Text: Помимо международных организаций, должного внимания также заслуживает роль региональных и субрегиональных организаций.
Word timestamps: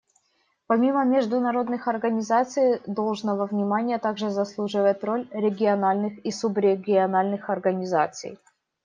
Помимо 0.67 1.05
международных 1.05 1.87
организаций, 1.87 2.81
должного 2.87 3.45
внимания 3.45 3.99
также 3.99 4.31
заслуживает 4.31 5.03
роль 5.03 5.27
региональных 5.31 6.17
и 6.25 6.31
субрегиональных 6.31 7.51
организаций. 7.51 8.39